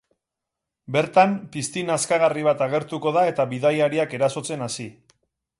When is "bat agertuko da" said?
2.49-3.29